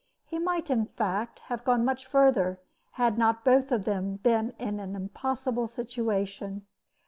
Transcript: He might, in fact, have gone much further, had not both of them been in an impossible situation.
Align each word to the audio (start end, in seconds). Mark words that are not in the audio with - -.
He 0.25 0.39
might, 0.39 0.71
in 0.71 0.87
fact, 0.87 1.41
have 1.41 1.63
gone 1.63 1.85
much 1.85 2.07
further, 2.07 2.59
had 2.93 3.19
not 3.19 3.45
both 3.45 3.71
of 3.71 3.85
them 3.85 4.15
been 4.15 4.55
in 4.57 4.79
an 4.79 4.95
impossible 4.95 5.67
situation. 5.67 6.65